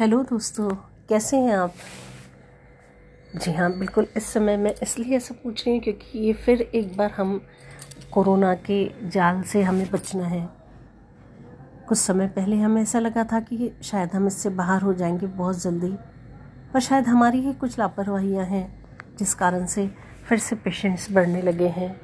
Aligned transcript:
Hello 0.00 0.22
दोस्तों, 0.22 0.68
कैसे 1.08 1.36
हैं 1.36 1.52
आप? 1.52 1.74
जी 3.36 3.52
हाँ 3.52 3.70
बिल्कुल 3.78 4.06
इस 4.16 4.26
समय 4.26 4.56
मैं 4.56 4.74
इसलिए 4.82 5.16
ऐसा 5.16 5.34
पूछ 5.34 5.66
रही 5.66 5.74
हूँ 5.74 5.82
क्योंकि 5.84 6.18
ये 6.18 6.32
फिर 6.32 6.60
एक 6.62 6.96
बार 6.96 7.10
हम 7.10 7.40
कोरोना 8.12 8.54
के 8.54 9.08
जाल 9.08 9.42
से 9.42 9.62
हमें 9.62 9.90
बचना 9.90 10.26
है। 10.26 10.48
कुछ 11.88 11.98
समय 11.98 12.28
पहले 12.28 12.56
हमें 12.56 12.80
ऐसा 12.82 12.98
लगा 12.98 13.24
था 13.24 13.40
कि 13.40 13.70
शायद 13.82 14.10
हम 14.10 14.26
इससे 14.26 14.50
बाहर 14.50 14.82
हो 14.82 14.94
जाएँगे 14.94 15.26
बहुत 15.26 15.62
जल्दी, 15.62 15.92
पर 16.74 16.80
शायद 16.80 17.06
हमारी 17.06 17.40
ही 17.40 17.52
कुछ 17.52 17.78
लापरवाहियाँ 17.78 18.44
हैं 18.44 18.66
जिस 19.18 19.34
कारण 19.34 19.66
से 19.66 19.90
फिर 20.28 20.38
से 20.38 20.56
पेशेंट्स 20.56 21.10
बढ़ने 21.12 21.42
लगे 21.42 21.68
हैं 21.68 21.94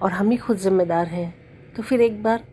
और 0.00 0.12
हम 0.12 0.30
ही 0.30 0.36
खुद 0.36 0.58
ज़िम्मेदार 0.58 1.06
हैं। 1.06 1.34
तो 1.76 1.82
फिर 1.82 2.00
एक 2.00 2.22
बार 2.22 2.44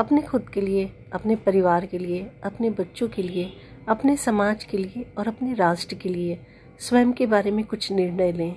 अपने 0.00 0.22
खुद 0.22 0.48
के 0.48 0.60
लिए, 0.60 0.84
अपने 1.12 1.36
परिवार 1.36 1.86
के 1.86 1.98
लिए, 1.98 2.30
अपने 2.44 2.70
बच्चों 2.70 3.08
के 3.08 3.22
लिए 3.22 3.52
अपने 3.88 4.16
समाज 4.16 4.64
के 4.64 4.78
लिए 4.78 5.06
और 5.18 5.28
अपने 5.28 5.54
राष्ट्र 5.54 5.94
के 5.94 6.08
लिए 6.08 6.38
स्वयं 6.80 7.12
के 7.12 7.26
बारे 7.26 7.50
में 7.50 7.64
कुछ 7.64 7.90
निर्णय 7.92 8.32
लें, 8.32 8.54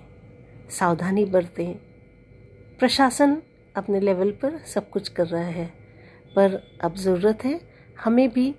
सावधानी 0.69 1.25
बरतें। 1.25 1.73
प्रशासन 2.79 3.41
अपने 3.75 3.99
लेवल 3.99 4.31
पर 4.31 4.57
सब 4.65 4.89
कुछ 4.89 5.09
कर 5.09 5.27
रहा 5.27 5.43
है, 5.43 5.65
पर 6.35 6.61
अब 6.83 6.95
ज़रूरत 6.95 7.45
है 7.45 7.59
हमें 8.03 8.29
भी 8.29 8.53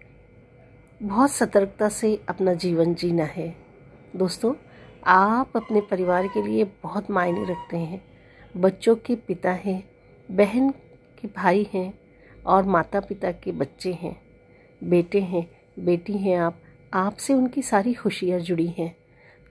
बहुत 1.02 1.30
सतर्कता 1.30 1.88
से 1.88 2.18
अपना 2.28 2.54
जीवन 2.54 2.94
जीना 2.94 3.24
है। 3.24 3.54
दोस्तों, 4.16 4.54
आप 5.06 5.56
अपने 5.56 5.80
परिवार 5.80 6.26
के 6.26 6.42
लिए 6.42 6.64
बहुत 6.82 7.10
मायने 7.10 7.44
रखते 7.44 7.76
हैं। 7.76 8.02
बच्चों 8.56 8.96
के 8.96 9.14
पिता 9.16 9.52
हैं, 9.52 9.82
बहन 10.28 10.70
के 11.20 11.28
भाई 11.28 11.66
हैं 11.74 11.92
और 12.46 12.64
माता 12.64 13.00
पिता 13.00 13.32
के 13.32 13.52
बच्चे 13.52 13.92
हैं, 13.92 14.16
बेटे 14.84 15.20
हैं। 15.20 15.55
बेटी 15.78 16.12
हैं 16.12 16.38
आप, 16.38 16.62
आपसे 16.94 17.34
उनकी 17.34 17.62
सारी 17.62 17.94
खुशियाँ 17.94 18.40
जुड़ी 18.40 18.66
हैं। 18.66 18.96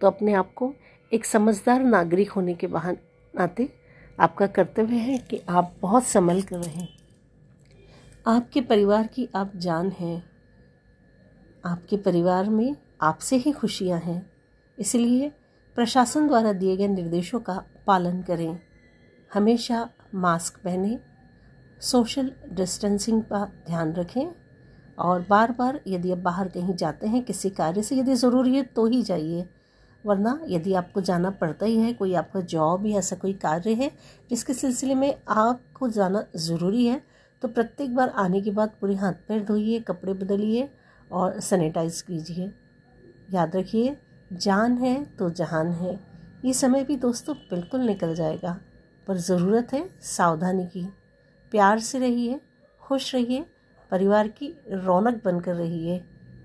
तो 0.02 0.08
अपने 0.08 0.34
आप 0.34 0.54
को 0.54 0.74
एक 1.14 1.26
समझदार 1.26 1.84
नागरिक 1.84 2.32
होने 2.32 2.54
के 2.54 2.68
बहान, 2.68 2.98
नाते 3.36 3.74
आपका 4.20 4.48
कर्तव्य 4.48 4.96
है 4.96 5.18
कि 5.18 5.42
आप 5.50 5.76
बहुत 5.82 6.04
संभल 6.04 6.42
कर 6.42 6.58
रहें। 6.58 6.88
आपके 8.28 8.62
परिवार 8.62 9.08
की 9.08 9.30
आप 9.36 9.52
जान 9.56 9.90
हैं। 9.90 10.24
आपके 11.66 11.98
परिवार 11.98 12.50
में 12.50 12.76
आपसे 13.02 13.36
ही 13.36 13.52
खुशियाँ 13.52 14.00
हैं। 14.00 14.32
इसलिए 14.80 15.32
प्रशासन 15.76 16.28
द्वारा 16.28 16.54
दिए 16.54 16.78
गए 16.78 16.88
निर्देशों 16.88 17.40
का 17.40 17.66
पालन 17.88 18.22
करें। 18.22 18.60
हमेशा 19.34 19.90
मास्क 20.16 20.62
पहने। 20.64 21.00
सोशल 21.82 22.32
डिस्टेंसिंग 22.52 23.22
का 23.22 23.52
ध्यान 23.68 23.94
रखें। 23.94 24.45
और 24.98 25.26
बार 25.30 25.52
बार 25.52 25.80
यदि 25.88 26.12
आप 26.12 26.18
बाहर 26.20 26.48
कहीं 26.48 26.76
जाते 26.76 27.08
हैं, 27.08 27.24
किसी 27.24 27.50
कार्य 27.52 27.84
से 27.84 27.96
यदि 27.96 28.16
ज़रूरी 28.16 28.56
है 28.56 28.64
तो 28.66 28.86
ही 28.86 29.02
जाइए। 29.04 29.46
वरना 30.04 30.40
यदि 30.48 30.74
आपको 30.74 31.02
जाना 31.02 31.30
पड़ता 31.32 31.66
ही 31.66 31.78
है, 31.78 31.94
कोई 31.94 32.14
आपका 32.14 32.42
जॉब 32.42 32.86
या 32.86 33.00
ऐसा 33.00 33.16
कोई 33.16 33.34
कार्य 33.36 33.74
है, 33.74 33.92
जिसके 34.30 34.54
सिलसिले 34.54 34.96
में 34.96 35.16
आपको 35.30 35.90
जाना 35.90 36.24
ज़रूरी 36.38 36.86
है 36.86 37.02
तो 37.42 37.48
प्रत्येक 37.48 37.96
बार 37.96 38.10
आने 38.10 38.42
के 38.42 38.52
बाद 38.52 38.72
पूरे 38.82 38.96
हाथ 38.96 39.14
पैर 39.28 39.44
धोइए, 39.46 39.80
कपड़े 39.80 40.14
बदलिए 40.14 40.70
और 41.12 41.40
सैनिटाइज 41.40 42.02
कीजिए। 42.02 42.52
याद 43.34 43.56
रखिए, 43.56 43.96
जान 44.34 44.78
है 44.78 45.04
तो 45.16 45.30
जहान 45.32 45.72
है। 45.74 46.00
ये 46.46 46.54
समय 46.54 46.84
भी 46.84 46.96
दोस्तों 46.98 47.36
बिल्कुल 47.50 47.82
निकल 47.82 48.14
जाएगा, 48.16 48.58
पर 49.08 49.18
ज़रूरत 49.18 49.74
है 49.74 49.90
सावधानी 50.04 50.66
की। 50.68 50.86
प्यार 51.52 51.80
से 51.80 52.00
रहिए, 52.00 52.40
खुश 52.84 53.14
रहिए 53.16 53.46
परिवार 53.96 54.28
की 54.28 54.48
रौनक 54.70 55.22
बनकर 55.26 55.54
रही 55.56 55.88
है। 55.88 55.98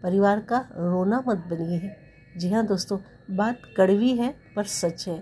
परिवार 0.03 0.41
का 0.41 0.59
रोना 0.73 1.23
मत 1.29 1.39
बनिए। 1.51 1.91
जी 2.37 2.51
हाँ 2.53 2.65
दोस्तों, 2.67 2.99
बात 3.31 3.63
कड़वी 3.77 4.11
है 4.17 4.35
पर 4.57 4.65
सच 4.65 5.09
है। 5.09 5.19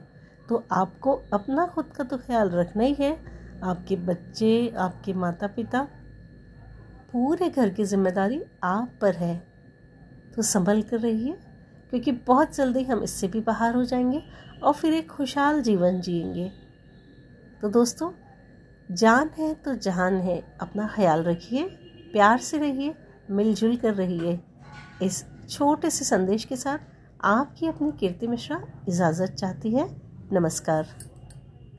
तो 0.48 0.62
आपको 0.72 1.12
अपना 1.32 1.66
खुद 1.66 1.86
का 1.86 2.04
तो 2.04 2.18
ख्याल 2.18 2.50
रखना 2.50 2.82
ही 2.82 2.94
है। 2.94 3.10
आपके 3.64 3.96
बच्चे, 3.96 4.72
आपके 4.78 5.12
माता 5.12 5.46
पिता 5.46 5.82
पूरे 7.12 7.48
घर 7.48 7.70
की 7.70 7.84
ज़िम्मेदारी 7.84 8.42
आप 8.64 8.92
पर 9.00 9.14
है। 9.14 9.42
तो 10.36 10.42
संभल 10.42 10.82
कर 10.82 11.00
रहिए, 11.00 11.36
क्योंकि 11.90 12.12
बहुत 12.12 12.54
जल्दी 12.56 12.84
हम 12.84 13.02
इससे 13.02 13.28
भी 13.28 13.40
बाहर 13.40 13.74
हो 13.74 13.84
जाएँगे 13.84 14.22
और 14.62 14.72
फिर 14.72 14.94
एक 14.94 15.10
खुशहाल 15.10 15.62
जीवन 15.62 16.00
जिएँगे। 16.00 16.50
तो 17.62 17.68
दोस्तों, 17.68 18.12
जान 18.90 19.30
है 19.38 19.54
तो 19.54 19.74
जहान 19.74 20.14
है, 20.14 20.42
अपना 20.60 20.86
ख्याल 20.86 21.22
रखिए। 21.22 21.68
प्यार 22.12 22.38
से 22.38 22.58
रहिए, 22.58 22.94
मिलजुल 23.30 23.76
कर 23.76 23.94
रहिए। 23.94 24.40
इस 25.02 25.24
छोटे 25.50 25.90
से 25.90 26.04
संदेश 26.04 26.44
के 26.44 26.56
साथ 26.56 26.78
आपकी 27.24 27.66
अपनी 27.66 27.92
कीर्ति 27.92 28.26
मिश्रा 28.26 28.62
इजाज़त 28.88 29.30
चाहती 29.32 29.74
है। 29.74 29.88
नमस्कार। 30.32 30.86